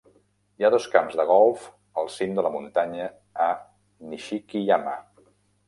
Hi 0.61 0.65
ha 0.67 0.69
dos 0.75 0.87
camps 0.95 1.17
de 1.19 1.25
golf 1.31 1.67
al 2.03 2.09
cim 2.15 2.33
de 2.39 2.45
la 2.47 2.53
muntanya 2.57 3.07
a 3.49 3.53
Nishiki-yama. 4.15 4.99